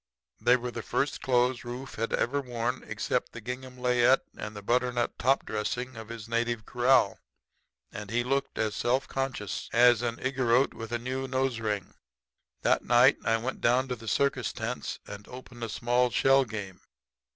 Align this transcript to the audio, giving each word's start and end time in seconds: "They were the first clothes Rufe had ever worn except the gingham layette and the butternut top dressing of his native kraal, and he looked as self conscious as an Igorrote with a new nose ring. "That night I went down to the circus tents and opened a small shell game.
"They 0.39 0.57
were 0.57 0.71
the 0.71 0.81
first 0.81 1.21
clothes 1.21 1.63
Rufe 1.63 1.93
had 1.93 2.11
ever 2.11 2.41
worn 2.41 2.83
except 2.87 3.33
the 3.33 3.39
gingham 3.39 3.77
layette 3.77 4.21
and 4.35 4.55
the 4.55 4.63
butternut 4.63 5.19
top 5.19 5.45
dressing 5.45 5.95
of 5.95 6.09
his 6.09 6.27
native 6.27 6.65
kraal, 6.65 7.19
and 7.91 8.09
he 8.09 8.23
looked 8.23 8.57
as 8.57 8.73
self 8.75 9.07
conscious 9.07 9.69
as 9.71 10.01
an 10.01 10.17
Igorrote 10.17 10.73
with 10.73 10.91
a 10.91 10.97
new 10.97 11.27
nose 11.27 11.59
ring. 11.59 11.93
"That 12.63 12.83
night 12.83 13.17
I 13.23 13.37
went 13.37 13.61
down 13.61 13.87
to 13.89 13.95
the 13.95 14.07
circus 14.07 14.51
tents 14.51 14.97
and 15.05 15.27
opened 15.27 15.63
a 15.63 15.69
small 15.69 16.09
shell 16.09 16.45
game. 16.45 16.81